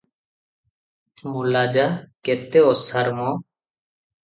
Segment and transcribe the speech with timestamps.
[1.35, 1.85] ମଲା ଯା-
[2.31, 3.31] କେତେ ଓସାର ମ!